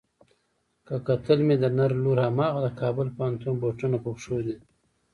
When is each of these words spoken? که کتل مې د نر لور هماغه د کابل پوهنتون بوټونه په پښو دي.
که 0.87 0.95
کتل 1.07 1.39
مې 1.47 1.55
د 1.59 1.65
نر 1.77 1.91
لور 2.03 2.17
هماغه 2.27 2.59
د 2.63 2.67
کابل 2.81 3.07
پوهنتون 3.15 3.53
بوټونه 3.61 3.97
په 4.05 4.09
پښو 4.15 4.37
دي. 4.47 4.55